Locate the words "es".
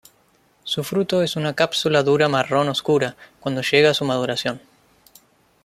1.21-1.35